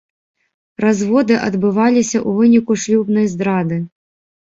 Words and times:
Разводы 0.85 1.37
адбываліся 1.49 2.17
ў 2.27 2.37
выніку 2.41 2.81
шлюбнай 2.87 3.33
здрады. 3.39 3.83